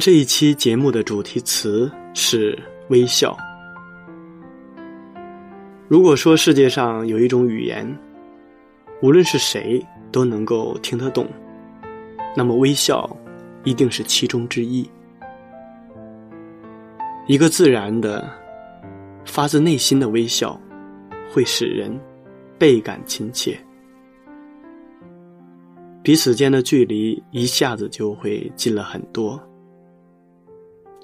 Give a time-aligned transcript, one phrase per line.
[0.00, 3.36] 这一期节目的主题词是微笑。
[5.88, 7.86] 如果说世界上有一种语言，
[9.02, 11.28] 无论是谁都能够听得懂，
[12.34, 13.08] 那么微笑
[13.62, 14.88] 一定是其中之一。
[17.26, 18.26] 一个自然的、
[19.24, 20.58] 发自内心的微笑，
[21.30, 21.98] 会使人
[22.58, 23.58] 倍感亲切，
[26.02, 29.38] 彼此间的距离一下子就会近了很多。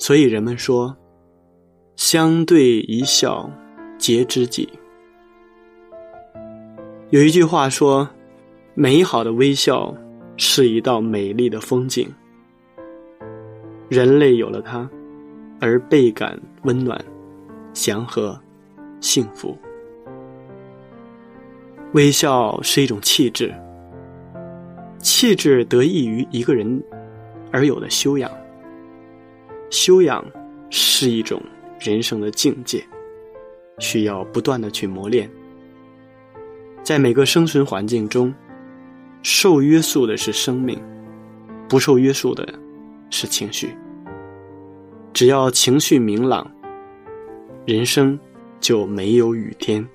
[0.00, 0.96] 所以人们说，
[1.94, 3.48] 相对一笑
[3.98, 4.66] 结知己。
[7.10, 8.08] 有一句话说，
[8.74, 9.94] 美好的微笑
[10.38, 12.08] 是一道美丽的风景。
[13.90, 14.88] 人类有了它，
[15.60, 16.98] 而倍感温暖、
[17.74, 18.40] 祥和、
[19.02, 19.54] 幸福。
[21.92, 23.54] 微笑是一种气质，
[24.98, 26.82] 气质得益于一个人
[27.52, 28.30] 而有的修养。
[29.70, 30.24] 修养
[30.68, 31.40] 是一种
[31.78, 32.84] 人生的境界，
[33.78, 35.30] 需要不断的去磨练。
[36.82, 38.34] 在每个生存环境中，
[39.22, 40.78] 受约束的是生命，
[41.68, 42.52] 不受约束的
[43.10, 43.74] 是情绪。
[45.12, 46.50] 只要情绪明朗，
[47.64, 48.18] 人生
[48.58, 49.86] 就没有雨天。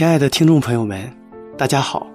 [0.00, 1.14] 亲爱的听众朋友们，
[1.58, 2.10] 大家好，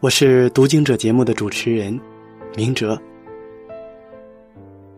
[0.00, 2.00] 我是读经者节目的主持人
[2.56, 2.98] 明哲。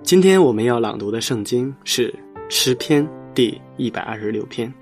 [0.04, 2.14] 今天我们要朗读的圣经是
[2.48, 4.72] 诗篇第一百二十六篇，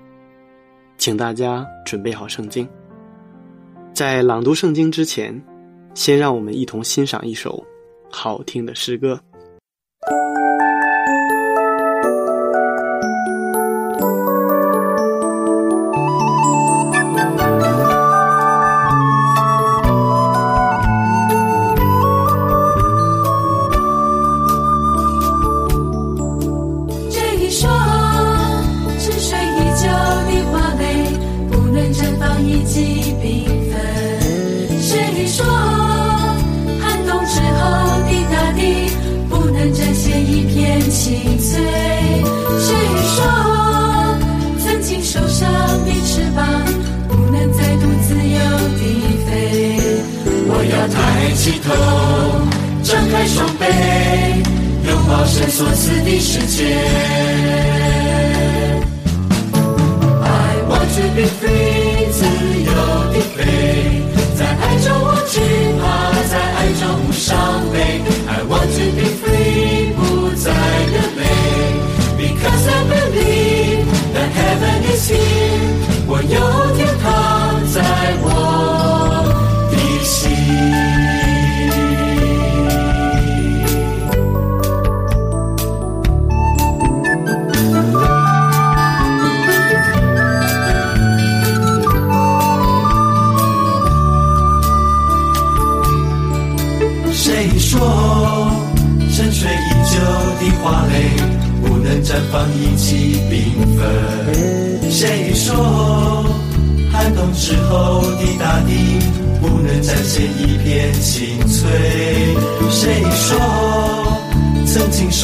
[0.99, 2.69] 请大家准备好圣经。
[3.91, 5.43] 在朗读圣经之前，
[5.95, 7.65] 先让我们一同欣赏一首
[8.11, 9.19] 好听的诗歌。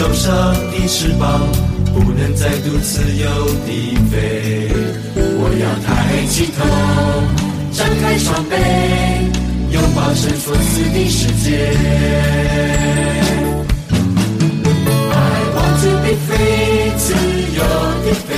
[0.04, 1.40] 受伤的翅膀
[1.94, 3.26] 不能再度自由
[3.66, 4.68] 地飞？
[5.16, 5.88] 我要抬
[6.28, 6.60] 起头，
[7.72, 8.52] 张开双臂，
[9.72, 11.72] 拥抱神所赐的世界。
[15.10, 15.16] I
[15.56, 17.16] want to be free，自
[17.56, 17.64] 由
[18.04, 18.30] 地飞，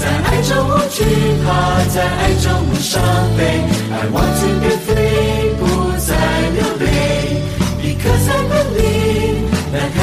[0.00, 0.98] 在爱中无惧
[1.46, 1.46] 怕，
[1.94, 3.00] 在爱中无伤
[3.36, 3.40] 悲。
[3.92, 5.03] I want to be free，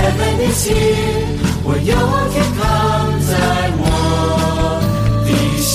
[0.00, 1.26] heaven is here，
[1.64, 1.94] 我有
[2.32, 2.60] 天堂
[3.26, 3.30] 在
[3.78, 3.82] 我
[5.24, 5.28] 的
[5.60, 5.74] 心。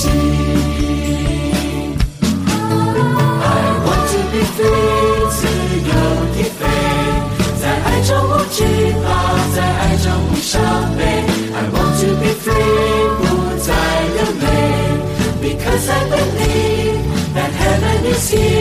[3.42, 3.46] I
[3.84, 4.66] want to be free，
[5.30, 5.40] 自
[5.88, 5.90] 由
[6.34, 6.60] 的飞，
[7.60, 8.58] 在爱中无惧
[9.02, 9.06] 怕，
[9.54, 10.52] 在爱中无伤
[10.96, 11.00] 悲。
[11.54, 12.50] I want to be free，
[13.18, 13.22] 不
[13.58, 13.68] 再
[14.14, 14.44] 流泪，
[15.42, 17.00] because I believe
[17.34, 18.55] that heaven is here，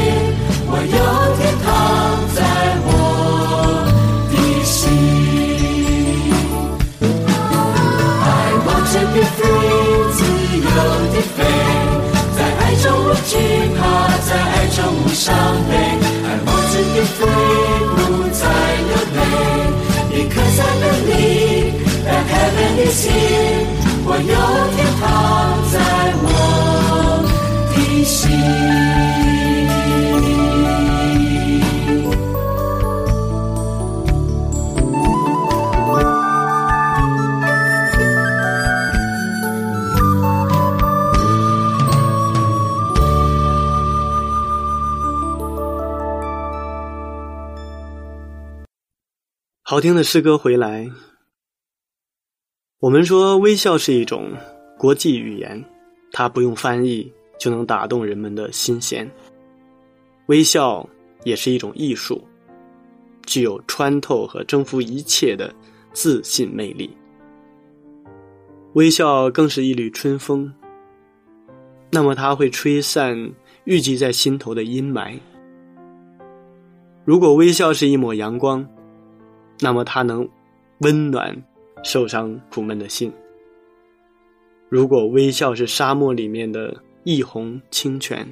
[11.20, 11.44] 飞，
[12.36, 13.30] 在爱中无惧
[13.76, 13.80] 怕，
[14.26, 14.78] 在爱中
[15.14, 15.24] 伤
[15.68, 15.72] 悲。
[16.24, 17.18] 爱我真的飞，
[17.94, 17.96] 不
[18.32, 18.40] 再
[18.88, 19.18] 流泪。
[20.10, 21.10] 你刻下的你，
[22.04, 23.04] 打开了你心，
[24.04, 24.34] 我有
[24.74, 25.04] 天堂
[25.72, 25.74] 在
[26.22, 26.24] 我
[27.74, 29.25] 的心。
[49.68, 50.88] 好听的诗歌回来。
[52.78, 54.30] 我们说微笑是一种
[54.78, 55.60] 国际语言，
[56.12, 59.10] 它不用翻译就能打动人们的心弦。
[60.26, 60.88] 微笑
[61.24, 62.22] 也是一种艺术，
[63.26, 65.52] 具有穿透和征服一切的
[65.92, 66.88] 自信魅力。
[68.74, 70.54] 微笑更是一缕春风，
[71.90, 73.18] 那么它会吹散
[73.64, 75.18] 郁积在心头的阴霾。
[77.04, 78.64] 如果微笑是一抹阳光，
[79.60, 80.28] 那么它能
[80.78, 81.36] 温暖
[81.82, 83.12] 受伤苦闷的心。
[84.68, 88.26] 如果微笑是沙漠里面的一泓清泉，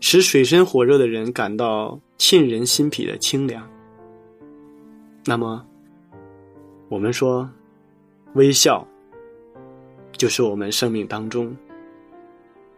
[0.00, 3.66] 使水深火热的人感到沁人心脾的清凉，
[5.24, 5.64] 那么
[6.88, 7.48] 我们说，
[8.34, 8.86] 微笑
[10.12, 11.56] 就是我们生命当中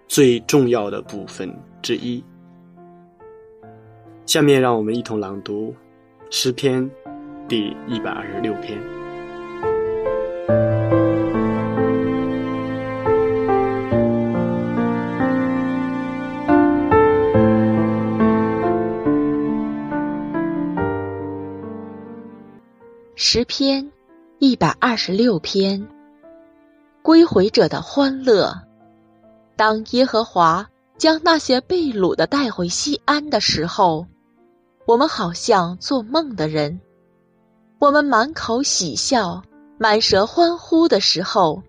[0.06, 1.50] 最重要的部分
[1.80, 2.22] 之一。
[4.26, 5.74] 下面让我们一同朗读
[6.30, 6.88] 诗篇。
[7.52, 8.82] 第一百二十六篇。
[23.14, 23.92] 十篇
[24.38, 25.86] 一百二十六篇，
[27.02, 28.62] 归回者的欢乐。
[29.56, 34.06] 当耶和华将那些被掳的带回西安的时候，
[34.86, 36.80] 我们好像做梦的人。
[37.82, 39.42] 我们满口喜笑、
[39.76, 41.64] 满舌欢呼的时候，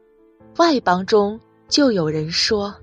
[0.57, 2.75] 外邦中就有人说：“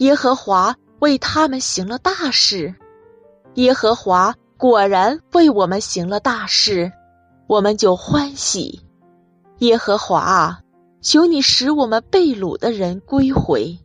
[0.00, 2.74] 耶和华为他们行了大事。”
[3.56, 6.90] 耶和华果然为我们行了大事，
[7.48, 8.80] 我们就欢喜。
[9.58, 10.60] 耶和华啊，
[11.02, 13.78] 求你使我们被掳的人归回，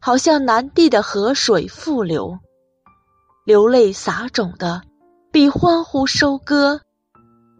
[0.00, 2.38] 好像南地的河水复流。
[3.44, 4.80] 流泪撒种的，
[5.30, 6.80] 必欢呼收割。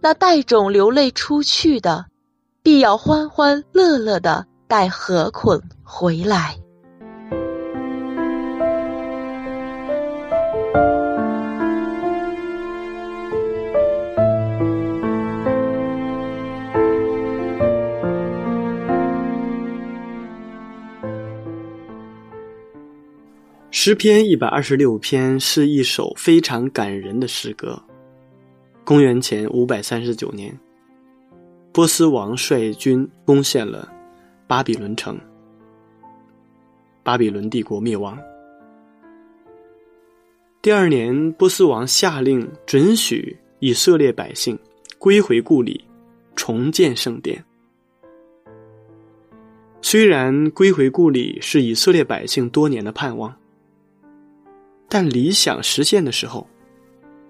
[0.05, 2.05] 那带种流泪出去的，
[2.63, 6.55] 必要欢欢乐乐的带禾捆回来。
[23.71, 27.83] 诗篇一百二十六篇是一首非常感人的诗歌。
[28.85, 30.55] 公元前五百三十九年，
[31.73, 33.91] 波斯王率军攻陷了
[34.47, 35.19] 巴比伦城，
[37.03, 38.19] 巴比伦帝国灭亡。
[40.61, 44.59] 第二年，波斯王下令准许以色列百姓
[44.99, 45.83] 归回故里，
[46.37, 47.43] 重建圣殿。
[49.81, 53.35] 虽然归回故里是以色列百姓多年的盼望，
[54.91, 56.47] 但理想实现的时候。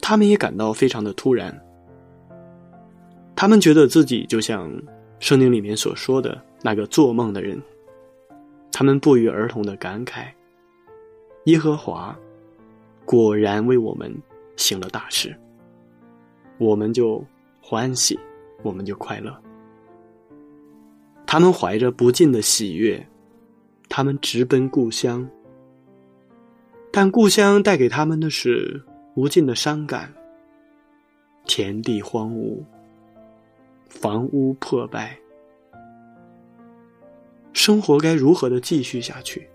[0.06, 1.58] 他们也感到非常的突然，
[3.34, 4.70] 他们觉得自己就像
[5.18, 7.58] 圣经里面所说的那个做梦的人，
[8.70, 10.26] 他们不约而同的感慨：
[11.44, 12.14] 耶和华
[13.06, 14.14] 果然为我们
[14.56, 15.34] 行了大事，
[16.58, 17.24] 我们就
[17.62, 18.20] 欢喜，
[18.62, 19.34] 我们就快乐。
[21.24, 23.02] 他们怀着不尽的喜悦，
[23.88, 25.26] 他们直奔故乡，
[26.92, 28.82] 但故乡带给他们的是。
[29.14, 30.12] 无尽的伤感，
[31.46, 32.62] 田地荒芜，
[33.88, 35.16] 房屋破败，
[37.52, 39.48] 生活该如何的继续下去？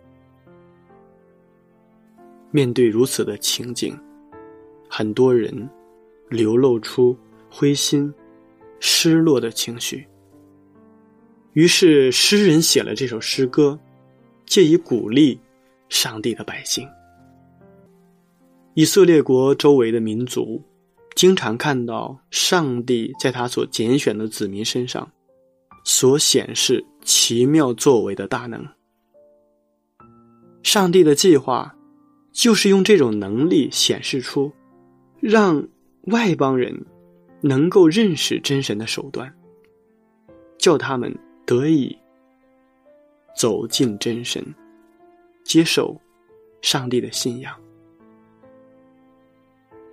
[2.51, 3.97] 面对如此的情景，
[4.89, 5.69] 很多人
[6.29, 7.15] 流露出
[7.49, 8.11] 灰心、
[8.79, 10.07] 失落的情绪。
[11.53, 13.77] 于是，诗人写了这首诗歌，
[14.45, 15.37] 借以鼓励
[15.89, 16.87] 上帝的百姓。
[18.79, 20.63] 以色列国周围的民族，
[21.13, 25.11] 经常看到上帝在他所拣选的子民身上，
[25.83, 28.65] 所显示奇妙作为的大能。
[30.63, 31.75] 上帝的计划，
[32.31, 34.49] 就是用这种能力显示出，
[35.19, 35.61] 让
[36.03, 36.73] 外邦人
[37.41, 39.29] 能够认识真神的手段，
[40.57, 41.13] 叫他们
[41.45, 41.93] 得以
[43.35, 44.41] 走进真神，
[45.43, 45.99] 接受
[46.61, 47.53] 上帝的信仰。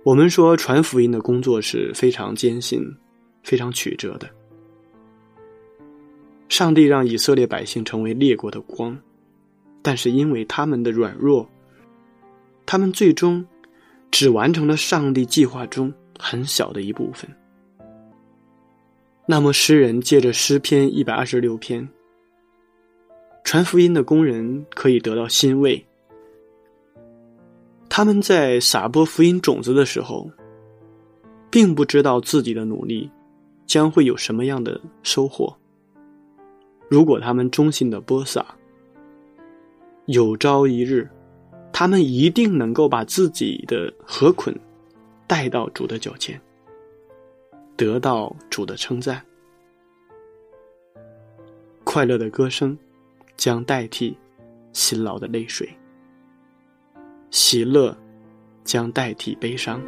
[0.07, 2.81] 我们说传福音的工作是非常艰辛、
[3.43, 4.29] 非常曲折的。
[6.47, 8.97] 上帝让以色列百姓成为列国的光，
[9.81, 11.45] 但是因为他们的软弱，
[12.65, 13.45] 他们最终
[14.09, 17.29] 只完成了上帝计划中很小的一部分。
[19.25, 21.85] 那么，诗人借着诗篇一百二十六篇，
[23.43, 25.85] 传福音的工人可以得到欣慰。
[27.89, 30.29] 他们在撒播福音种子的时候，
[31.49, 33.09] 并不知道自己的努力
[33.65, 35.55] 将会有什么样的收获。
[36.89, 38.45] 如果他们忠心的播撒，
[40.05, 41.09] 有朝一日，
[41.73, 44.55] 他们一定能够把自己的河捆
[45.25, 46.39] 带到主的脚前，
[47.75, 49.21] 得到主的称赞。
[51.83, 52.77] 快乐的歌声
[53.35, 54.15] 将代替
[54.71, 55.67] 辛劳的泪水。
[57.29, 57.95] 喜乐
[58.63, 59.81] 将代替悲伤。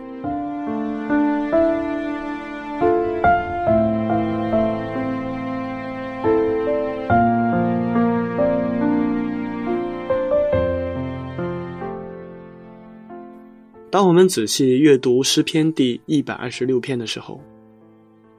[13.92, 17.42] 当我们仔细阅读诗篇第一百二十六篇的时候，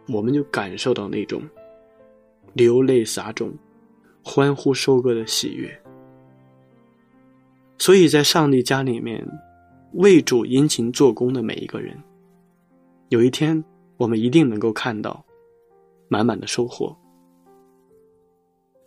[0.08, 1.42] 我们就感受到那种
[2.52, 3.52] 流泪撒种、
[4.22, 5.68] 欢呼收割的喜悦。
[7.80, 9.26] 所以在上帝家里面，
[9.94, 11.98] 为主殷勤做工的每一个人，
[13.08, 13.64] 有一天
[13.96, 15.24] 我们一定能够看到
[16.06, 16.94] 满满的收获。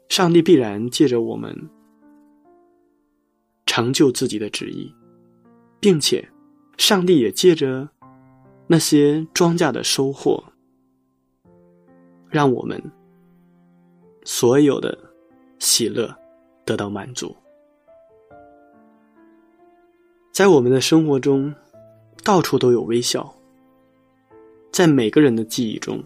[0.09, 1.57] 上帝必然借着我们
[3.65, 4.93] 成就自己的旨意，
[5.79, 6.23] 并且
[6.77, 7.89] 上帝也借着
[8.67, 10.43] 那些庄稼的收获，
[12.29, 12.79] 让我们
[14.23, 14.95] 所有的
[15.57, 16.15] 喜乐
[16.63, 17.35] 得到满足。
[20.33, 21.53] 在我们的生活中，
[22.23, 23.31] 到处都有微笑。
[24.71, 26.03] 在每个人的记忆中，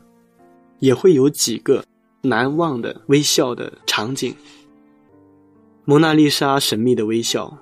[0.80, 1.82] 也会有几个
[2.22, 4.36] 难忘的微笑的场景：
[5.86, 7.58] 蒙娜丽莎神秘的微笑，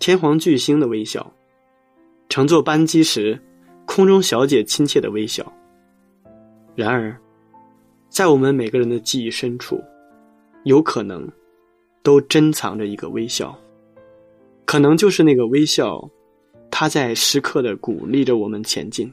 [0.00, 1.32] 天皇巨星的微笑，
[2.28, 3.40] 乘坐班机时
[3.86, 5.46] 空中小姐亲切的微笑。
[6.74, 7.16] 然而，
[8.08, 9.80] 在我们每个人的记忆深处，
[10.64, 11.30] 有可能
[12.02, 13.56] 都珍藏着一个微笑。
[14.64, 16.10] 可能就是那个微笑，
[16.70, 19.12] 他在时刻的鼓励着我们前进，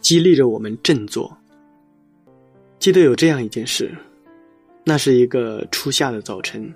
[0.00, 1.36] 激励着我们振作。
[2.78, 3.94] 记得有这样一件事，
[4.84, 6.72] 那是一个初夏的早晨，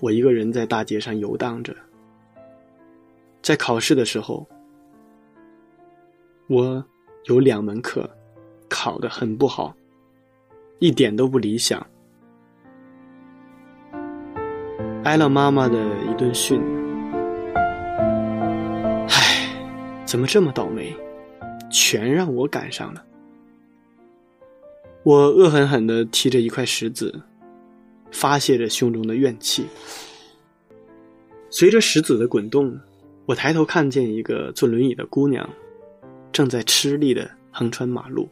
[0.00, 1.74] 我一个人在大街上游荡着。
[3.40, 4.46] 在考试的时候，
[6.48, 6.84] 我
[7.24, 8.10] 有两门课
[8.68, 9.74] 考得很不好，
[10.80, 11.86] 一点都不理想。
[15.02, 15.78] 挨了妈妈的
[16.10, 16.60] 一顿训，
[19.08, 19.48] 唉，
[20.04, 20.94] 怎么这么倒霉，
[21.70, 23.02] 全让我赶上了。
[25.02, 27.18] 我恶狠狠地提着一块石子，
[28.12, 29.66] 发泄着胸中的怨气。
[31.48, 32.78] 随着石子的滚动，
[33.24, 35.48] 我抬头看见一个坐轮椅的姑娘，
[36.30, 38.28] 正在吃力地横穿马路。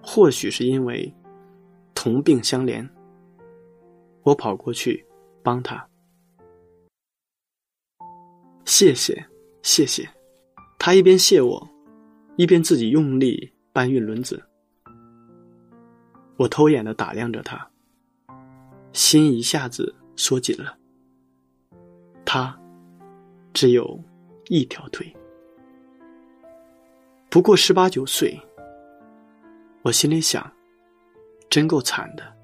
[0.00, 1.12] 或许是因为
[1.92, 2.88] 同病相怜。
[4.22, 5.04] 我跑过去
[5.42, 5.84] 帮他，
[8.64, 9.26] 谢谢，
[9.62, 10.08] 谢谢。
[10.78, 11.68] 他一边谢我，
[12.36, 14.42] 一边自己用力搬运轮子。
[16.36, 17.68] 我偷眼的打量着他，
[18.92, 20.76] 心一下子缩紧了。
[22.24, 22.56] 他
[23.52, 24.00] 只有
[24.46, 25.14] 一条腿，
[27.28, 28.40] 不过十八九岁。
[29.82, 30.48] 我心里想，
[31.50, 32.41] 真够惨的。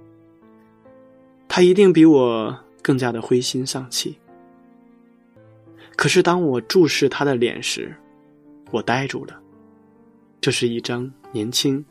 [1.49, 4.17] 他一定比我更加的灰心丧气。
[5.97, 7.93] 可是当我注视他的脸时，
[8.71, 9.40] 我呆住了。
[10.40, 11.85] 这是一张年轻、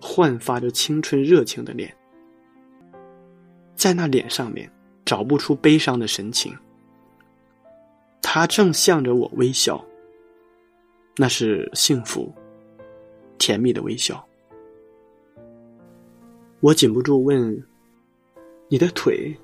[0.00, 1.94] 焕发着青春热情的脸，
[3.74, 4.70] 在那脸上面
[5.04, 6.56] 找不出悲伤的神情。
[8.22, 9.84] 他正向着我微笑，
[11.16, 12.34] 那是幸福、
[13.36, 14.26] 甜蜜的微笑。
[16.60, 17.62] 我禁不住问
[18.68, 19.36] ：“你的腿？”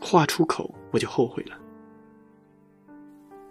[0.00, 1.58] 话出口，我就后悔了。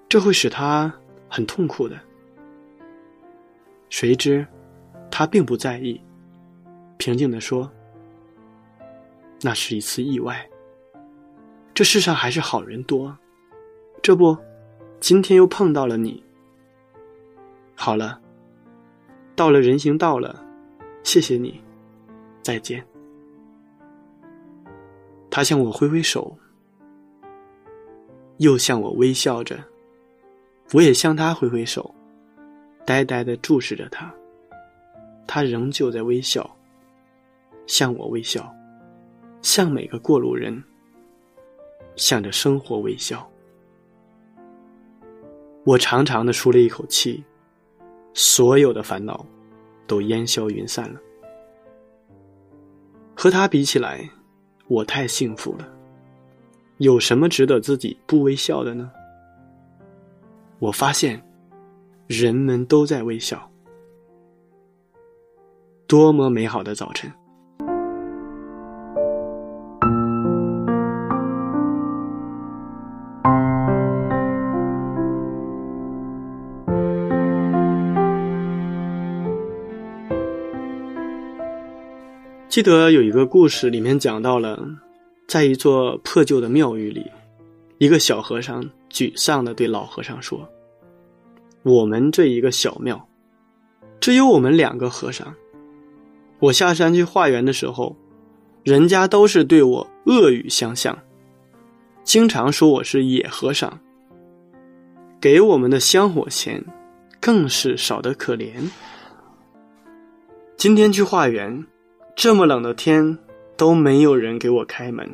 [0.07, 0.93] 这会使他
[1.27, 1.99] 很痛苦的。
[3.89, 4.45] 谁知，
[5.11, 5.99] 他并不在意，
[6.97, 7.69] 平静的说
[9.41, 10.47] ：“那是一次意外。
[11.73, 13.17] 这世上还是好人多，
[14.01, 14.37] 这不，
[15.01, 16.23] 今天又碰到了你。
[17.75, 18.21] 好了，
[19.35, 20.41] 到了人行道了，
[21.03, 21.59] 谢谢你，
[22.41, 22.85] 再见。”
[25.35, 26.33] 他向我挥挥手，
[28.37, 29.61] 又向我微笑着，
[30.71, 31.93] 我也向他挥挥手。
[32.85, 34.09] 呆呆的注视着他，
[35.27, 36.49] 他仍旧在微笑，
[37.67, 38.49] 向我微笑，
[39.41, 40.63] 向每个过路人，
[41.97, 43.29] 向着生活微笑。
[45.65, 47.21] 我长长的舒了一口气，
[48.13, 49.25] 所有的烦恼
[49.85, 51.01] 都烟消云散了。
[53.13, 54.09] 和他比起来，
[54.67, 55.67] 我太幸福了。
[56.77, 58.91] 有什么值得自己不微笑的呢？
[60.59, 61.21] 我发现。
[62.07, 63.49] 人们都在微笑，
[65.87, 67.11] 多么美好的早晨！
[82.55, 84.57] 记得有一个故事，里面讲到了，
[85.27, 87.05] 在一座破旧的庙宇里，
[87.79, 90.49] 一个小和尚沮丧的对老和尚说。
[91.63, 93.09] 我们这一个小庙，
[93.99, 95.35] 只有我们两个和尚。
[96.39, 97.93] 我下山去化缘的时候，
[98.63, 100.97] 人家都是对我恶语相向，
[102.05, 103.77] 经常说我是野和尚。
[105.19, 106.63] 给我们的香火钱，
[107.19, 108.53] 更是少得可怜。
[110.55, 111.65] 今天去化缘，
[112.15, 113.17] 这么冷的天
[113.57, 115.09] 都没有人给我开门，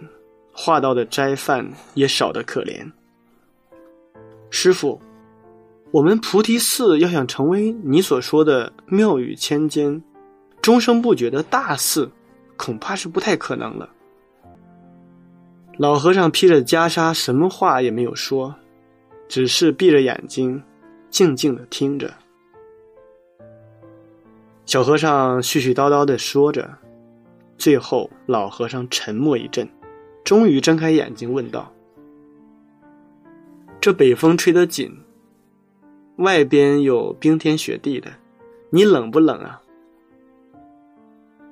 [0.53, 2.89] 化到的斋饭也少得可怜。
[4.49, 5.01] 师傅。
[5.91, 10.01] 我们菩提寺要想成为你所说的妙语千间、
[10.61, 12.09] 终生不绝的大寺，
[12.55, 13.89] 恐怕是不太可能了。
[15.75, 18.55] 老和尚披着袈裟，什么话也没有说，
[19.27, 20.63] 只是闭着眼睛，
[21.09, 22.09] 静静的听着。
[24.65, 26.73] 小和尚絮絮叨叨的说着，
[27.61, 29.69] 最后老和尚沉默一阵，
[30.23, 31.71] 终于睁开眼睛问道
[33.79, 34.91] ：“这北风吹得紧。”
[36.17, 38.09] 外边有冰天雪地的，
[38.71, 39.61] 你冷不冷啊？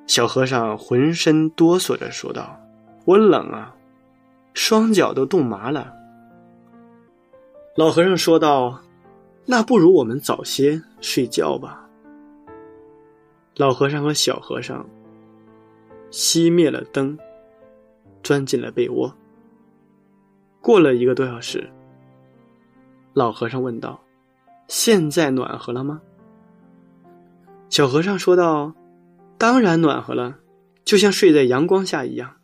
[0.08, 2.60] 小和尚浑身哆嗦着说道
[3.06, 3.76] ：“我冷啊，
[4.56, 5.94] 双脚都冻麻了。”
[7.78, 8.82] 老和尚说道
[9.46, 11.88] ：“那不如我们早些睡觉吧。”
[13.58, 14.84] 老和尚和小和尚
[16.12, 17.18] 熄灭了灯，
[18.24, 19.14] 钻进了被窝。
[20.62, 21.70] 过了一个多小时，
[23.14, 24.00] 老和尚问道。
[24.68, 26.00] 现在暖和了吗？
[27.70, 28.72] 小和尚说道
[29.36, 30.38] ：“当然暖和了，
[30.86, 32.36] 就像睡在阳光下一样。”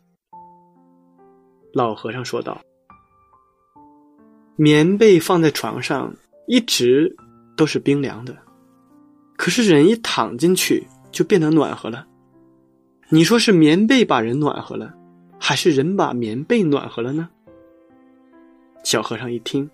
[1.72, 2.60] 老和尚说道
[4.56, 6.12] ：“棉被放在床上
[6.48, 7.14] 一直
[7.56, 8.36] 都是冰凉的，
[9.36, 12.04] 可是人一躺进去就变得暖和了。
[13.08, 14.92] 你说是棉被把人暖和了，
[15.38, 17.28] 还是人把棉被暖和了呢？”
[18.82, 19.68] 小和尚一听，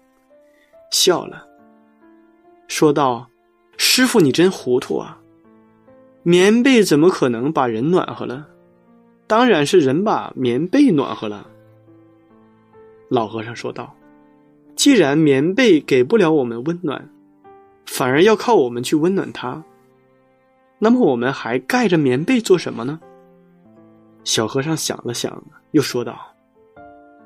[0.90, 1.46] 笑了。
[2.68, 3.28] 说道
[3.76, 5.18] ：“师傅，你真糊涂啊！
[6.22, 8.46] 棉被怎么可能把人暖和了？
[9.26, 11.48] 当然是人把棉被暖和了。”
[13.08, 13.94] 老和尚说道
[14.76, 17.10] ：“既然棉被给不了我们温暖，
[17.86, 19.62] 反而要靠我们去温暖它，
[20.78, 23.00] 那么我们还盖着棉被做什么呢？”
[24.24, 26.18] 小和尚想了想，又说道：“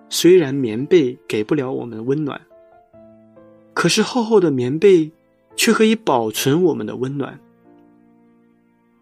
[0.09, 2.41] 虽然棉被给不了我们温暖，
[3.75, 5.11] 可是厚厚的棉被……”
[5.59, 7.41] 却可以保存我们的温暖，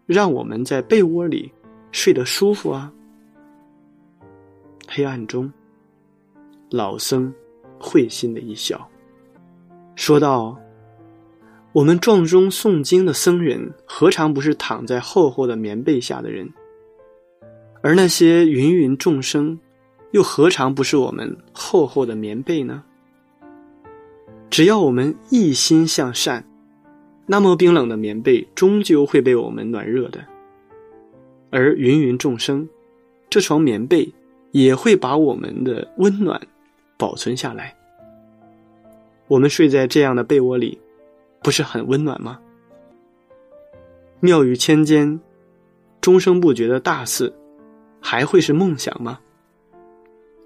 [0.05, 1.51] 让我们在被窝里
[1.91, 2.89] 睡得舒服啊。
[4.87, 5.51] 黑暗中，
[6.69, 7.31] 老僧
[7.77, 8.89] 会心的一笑，
[9.97, 10.57] 说道
[11.73, 16.49] ：“我们撞钟诵经的僧人，何尝不是躺在厚厚的棉被下的人？
[17.85, 19.59] 而那些芸芸众生，
[20.09, 22.83] 又何尝不是我们厚厚的棉被呢？”
[24.49, 26.43] 只要我们一心向善，
[27.27, 30.19] 那么冰冷的棉被终究会被我们暖热的。
[31.51, 32.67] 而芸芸众生，
[33.29, 34.11] 这床棉被
[34.49, 36.41] 也会把我们的温暖
[36.97, 37.75] 保存下来。
[39.27, 40.75] 我们睡在这样的被窝里，
[41.43, 42.39] 不是很温暖吗？
[44.21, 45.19] 妙语千间，
[46.01, 47.31] 终生不绝的大寺，
[48.07, 49.19] 还会是梦想吗？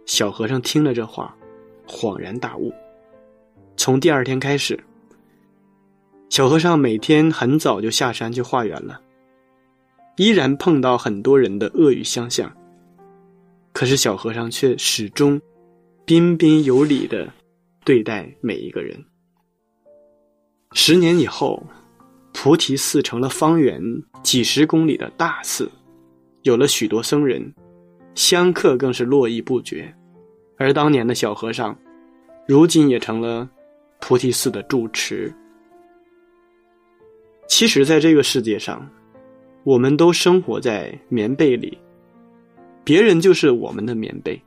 [0.06, 1.36] 小和尚听了这话，
[1.86, 2.74] 恍然大悟。
[3.76, 4.82] 从第二天开始，
[6.30, 9.02] 小和尚每天很早就下山去化缘了。
[10.15, 12.50] 依然碰到很多人的恶语相向，
[13.74, 15.39] 可是小和尚却始终
[16.06, 17.30] 彬彬有礼的
[17.84, 18.98] 对待每一个人。
[20.72, 21.62] 十年以后，
[22.32, 23.82] 菩提寺成了方圆
[24.24, 25.69] 几十公里的大寺，
[26.43, 27.54] 有了许多僧人，
[28.15, 29.93] 香客更是络绎不绝。
[30.58, 31.78] 而当年的小和尚，
[32.47, 33.49] 如今也成了
[33.99, 35.34] 菩提寺的住持。
[37.47, 38.88] 其实，在这个世界上，
[39.63, 41.78] 我们都生活在棉被里，
[42.84, 44.39] 别人就是我们的棉被。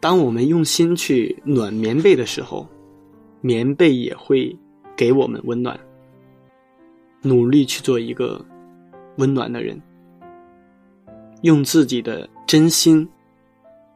[0.00, 2.68] 当我们用心去暖棉被的时候，
[3.40, 4.54] 棉被也会
[4.96, 5.78] 给我们温暖。
[7.22, 8.44] 努力去做一个
[9.18, 9.80] 温暖的人，
[11.42, 13.08] 用自己的真心。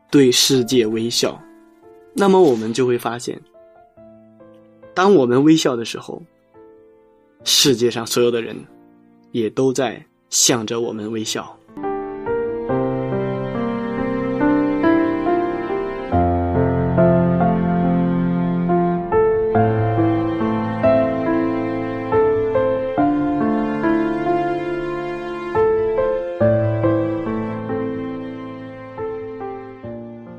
[0.09, 1.39] 对世界微笑，
[2.15, 3.39] 那么我们就会发现，
[4.95, 6.23] 当我们微笑的时候，
[7.43, 8.57] 世界上所有的人
[9.33, 11.56] 也都在向着我们微笑。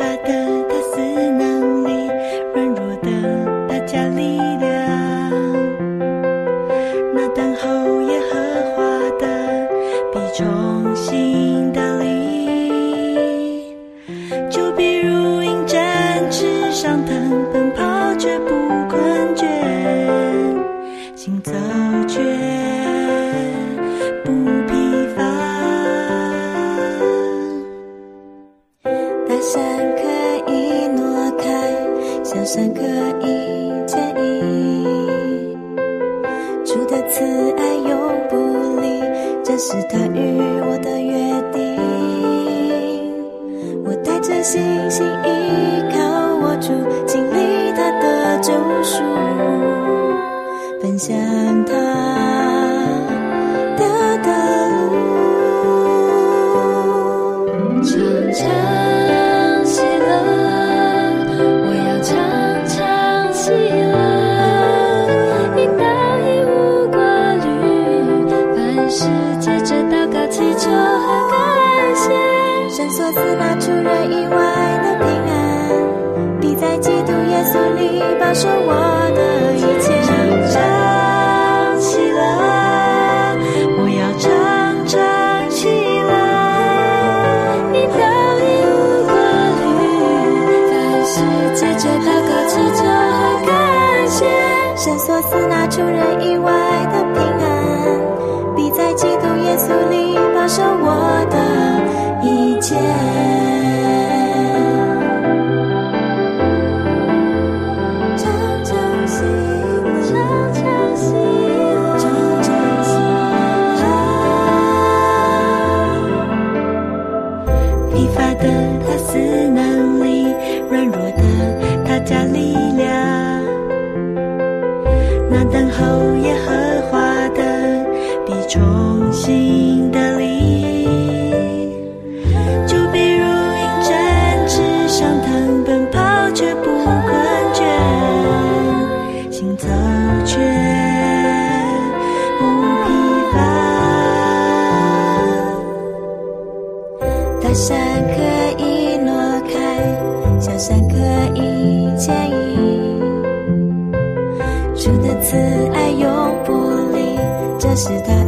[0.00, 0.59] 发根。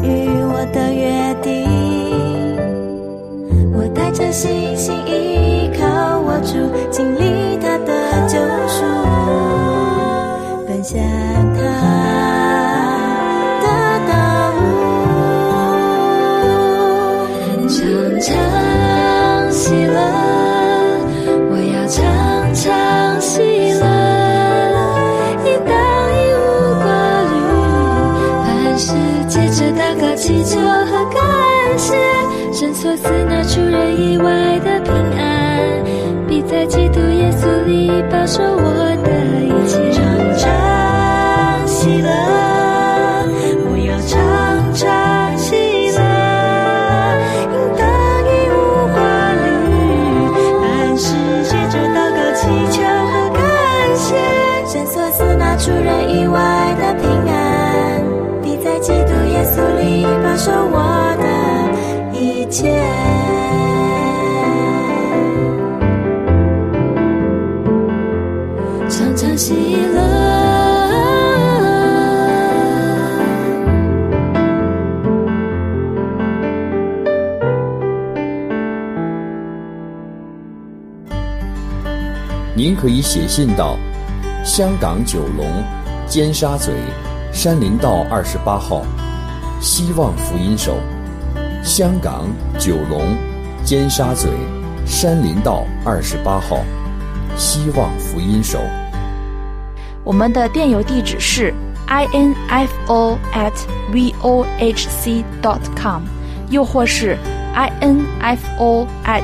[0.02, 1.50] 与我的约定。
[3.74, 5.86] 我带着信心依靠
[6.20, 6.52] 我主，
[6.90, 7.90] 经历他的
[8.28, 8.38] 救
[8.68, 8.84] 赎，
[10.66, 11.00] 奔向
[11.54, 11.60] 他
[13.62, 13.66] 的
[14.08, 14.12] 道
[14.58, 14.60] 路，
[17.68, 17.78] 常
[18.20, 18.30] 常
[19.50, 19.96] 喜乐，
[33.02, 35.84] 赐那出人意外的平安，
[36.28, 38.62] 必在基督耶稣里保守我
[39.02, 39.10] 的
[39.42, 39.90] 一切。
[39.90, 40.00] 常
[40.38, 42.08] 常喜乐，
[43.66, 45.56] 我要常常喜
[45.90, 45.98] 乐，
[47.50, 47.82] 应当
[48.24, 48.56] 义无
[48.94, 48.96] 挂
[49.42, 49.44] 虑，
[50.62, 51.04] 凡事
[51.42, 52.78] 借着祷告祈求
[53.10, 53.42] 和感
[53.96, 54.14] 谢，
[54.64, 56.38] 神所赐那出人意外
[56.78, 57.34] 的平安，
[58.42, 60.76] 必在基督耶稣里保守我
[61.20, 61.31] 的。
[62.52, 62.60] 常
[69.16, 69.54] 常喜
[69.86, 70.02] 乐。
[82.54, 83.78] 您可以写信到
[84.44, 85.46] 香港九龙
[86.06, 86.70] 尖沙咀
[87.32, 88.82] 山林道二十八号，
[89.58, 90.76] 希望福音手。
[91.62, 93.16] 香港九龙
[93.62, 94.28] 尖沙咀
[94.84, 96.58] 山林道二十八号，
[97.36, 98.58] 希望福音手。
[100.02, 101.54] 我们的电邮地址是
[101.86, 103.52] info at
[103.92, 106.02] vohc dot com，
[106.50, 107.16] 又或是
[107.54, 109.22] info at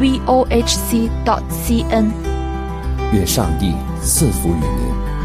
[0.00, 2.10] vohc dot cn。
[3.12, 3.72] 愿上帝
[4.02, 5.15] 赐福于您。